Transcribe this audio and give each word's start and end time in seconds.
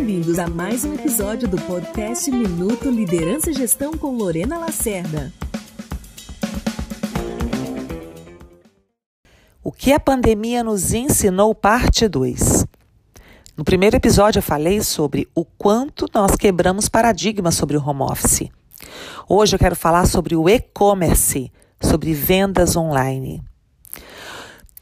Bem-vindos 0.00 0.38
a 0.38 0.48
mais 0.48 0.82
um 0.82 0.94
episódio 0.94 1.46
do 1.46 1.58
podcast 1.58 2.30
Minuto 2.30 2.88
Liderança 2.88 3.50
e 3.50 3.52
Gestão 3.52 3.92
com 3.92 4.16
Lorena 4.16 4.56
Lacerda. 4.56 5.30
O 9.62 9.70
que 9.70 9.92
a 9.92 10.00
pandemia 10.00 10.64
nos 10.64 10.94
ensinou, 10.94 11.54
parte 11.54 12.08
2. 12.08 12.64
No 13.54 13.62
primeiro 13.62 13.94
episódio, 13.94 14.38
eu 14.38 14.42
falei 14.42 14.80
sobre 14.80 15.28
o 15.34 15.44
quanto 15.44 16.06
nós 16.14 16.34
quebramos 16.34 16.88
paradigmas 16.88 17.54
sobre 17.54 17.76
o 17.76 17.86
home 17.86 18.00
office. 18.00 18.48
Hoje 19.28 19.54
eu 19.54 19.58
quero 19.58 19.76
falar 19.76 20.06
sobre 20.06 20.34
o 20.34 20.48
e-commerce, 20.48 21.52
sobre 21.78 22.14
vendas 22.14 22.74
online. 22.74 23.44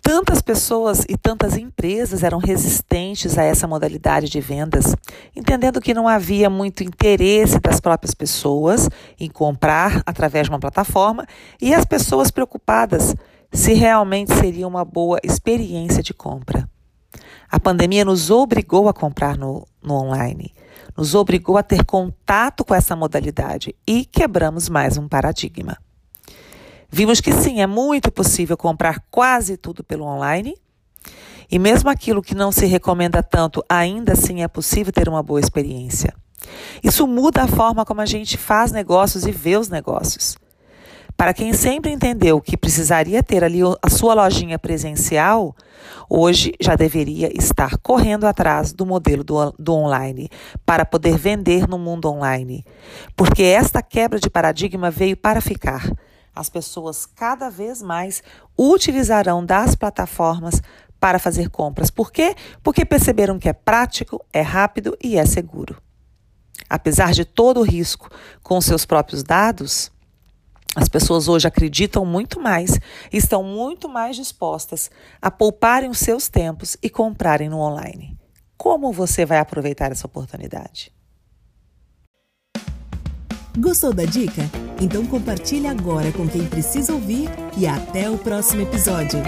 Tantas 0.09 0.41
pessoas 0.41 1.05
e 1.07 1.19
tantas 1.19 1.59
empresas 1.59 2.23
eram 2.23 2.39
resistentes 2.39 3.37
a 3.37 3.43
essa 3.43 3.69
modalidade 3.69 4.31
de 4.31 4.41
vendas, 4.41 4.97
entendendo 5.37 5.83
que 5.83 5.93
não 5.93 6.09
havia 6.09 6.49
muito 6.49 6.83
interesse 6.83 7.61
das 7.61 7.79
próprias 7.79 8.15
pessoas 8.15 8.89
em 9.21 9.29
comprar 9.29 10.03
através 10.07 10.47
de 10.47 10.51
uma 10.51 10.59
plataforma 10.59 11.27
e 11.61 11.75
as 11.75 11.85
pessoas 11.85 12.31
preocupadas 12.31 13.15
se 13.53 13.75
realmente 13.75 14.33
seria 14.33 14.67
uma 14.67 14.83
boa 14.83 15.21
experiência 15.23 16.03
de 16.03 16.15
compra. 16.15 16.67
A 17.51 17.61
pandemia 17.61 18.03
nos 18.03 18.31
obrigou 18.31 18.89
a 18.89 18.95
comprar 18.95 19.37
no, 19.37 19.69
no 19.83 19.93
online, 19.93 20.55
nos 20.97 21.15
obrigou 21.15 21.59
a 21.59 21.63
ter 21.63 21.85
contato 21.85 22.65
com 22.65 22.75
essa 22.75 22.97
modalidade 22.97 23.77
e 23.87 24.07
quebramos 24.07 24.71
mais 24.71 24.97
um 24.97 25.07
paradigma. 25.07 25.77
Vimos 26.91 27.21
que 27.21 27.33
sim, 27.33 27.61
é 27.61 27.67
muito 27.67 28.11
possível 28.11 28.57
comprar 28.57 29.03
quase 29.11 29.57
tudo 29.57 29.85
pelo 29.85 30.05
online. 30.05 30.57
E 31.51 31.59
mesmo 31.59 31.89
aquilo 31.89 32.23
que 32.23 32.35
não 32.35 32.51
se 32.51 32.67
recomenda 32.67 33.23
tanto, 33.23 33.65
ainda 33.69 34.13
assim 34.13 34.43
é 34.43 34.49
possível 34.49 34.93
ter 34.93 35.09
uma 35.09 35.23
boa 35.23 35.41
experiência. 35.41 36.15
Isso 36.83 37.07
muda 37.07 37.43
a 37.43 37.49
forma 37.49 37.85
como 37.85 38.01
a 38.01 38.07
gente 38.07 38.37
faz 38.37 38.73
negócios 38.73 39.27
e 39.27 39.33
vê 39.33 39.57
os 39.57 39.69
negócios. 39.69 40.37
Para 41.17 41.35
quem 41.35 41.53
sempre 41.53 41.91
entendeu 41.91 42.41
que 42.41 42.57
precisaria 42.57 43.23
ter 43.25 43.43
ali 43.43 43.59
a 43.83 43.91
sua 43.91 44.15
lojinha 44.15 44.57
presencial, 44.57 45.55
hoje 46.09 46.53
já 46.61 46.77
deveria 46.77 47.29
estar 47.37 47.77
correndo 47.79 48.25
atrás 48.25 48.73
do 48.73 48.87
modelo 48.87 49.25
do, 49.25 49.53
do 49.59 49.75
online 49.75 50.29
para 50.65 50.85
poder 50.85 51.19
vender 51.19 51.67
no 51.67 51.77
mundo 51.77 52.09
online. 52.09 52.65
Porque 53.17 53.43
esta 53.43 53.83
quebra 53.83 54.21
de 54.21 54.31
paradigma 54.31 54.93
veio 54.93 55.17
para 55.17 55.41
ficar. 55.41 55.91
As 56.39 56.49
pessoas 56.49 57.05
cada 57.05 57.51
vez 57.51 57.83
mais 57.83 58.23
utilizarão 58.57 59.45
das 59.45 59.75
plataformas 59.75 60.63
para 61.01 61.19
fazer 61.19 61.51
compras. 61.51 61.91
Por 61.91 62.13
quê? 62.13 62.37
Porque 62.63 62.85
perceberam 62.85 63.41
que 63.41 63.49
é 63.49 63.53
prático, 63.53 64.25
é 64.33 64.41
rápido 64.41 64.97
e 65.03 65.17
é 65.17 65.27
seguro. 65.27 65.83
Apesar 66.71 67.11
de 67.11 67.25
todo 67.25 67.59
o 67.59 67.65
risco 67.65 68.09
com 68.41 68.61
seus 68.61 68.87
próprios 68.87 69.25
dados, 69.25 69.91
as 70.77 70.89
pessoas 70.89 71.27
hoje 71.27 71.49
acreditam 71.49 72.07
muito 72.07 72.41
mais, 72.41 72.79
estão 73.13 73.43
muito 73.43 73.89
mais 73.89 74.15
dispostas 74.15 74.93
a 75.21 75.33
pouparem 75.33 75.91
os 75.91 75.99
seus 75.99 76.29
tempos 76.29 76.77
e 76.81 76.89
comprarem 76.89 77.49
no 77.49 77.59
online. 77.59 78.17
Como 78.57 78.93
você 78.93 79.27
vai 79.27 79.39
aproveitar 79.39 79.91
essa 79.91 80.07
oportunidade? 80.07 80.93
Gostou 83.59 83.93
da 83.93 84.05
dica? 84.05 84.43
Então 84.81 85.05
compartilhe 85.07 85.67
agora 85.67 86.13
com 86.13 86.27
quem 86.29 86.45
precisa 86.45 86.93
ouvir 86.93 87.29
e 87.57 87.67
até 87.67 88.09
o 88.09 88.17
próximo 88.17 88.63
episódio. 88.63 89.19